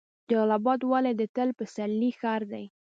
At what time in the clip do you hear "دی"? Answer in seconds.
2.51-2.65